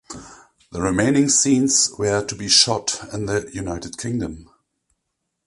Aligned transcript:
The 0.71 0.81
remaining 0.81 1.29
scenes 1.29 1.91
were 1.99 2.25
to 2.25 2.33
be 2.35 2.47
shot 2.47 3.01
in 3.13 3.27
the 3.27 3.47
United 3.53 3.99
Kingdom. 3.99 4.49